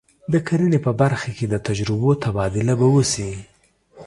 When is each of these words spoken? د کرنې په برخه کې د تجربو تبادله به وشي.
د 0.33 0.35
کرنې 0.47 0.79
په 0.85 0.91
برخه 1.01 1.29
کې 1.37 1.45
د 1.49 1.55
تجربو 1.67 2.09
تبادله 2.23 2.73
به 2.79 2.87
وشي. 2.95 3.31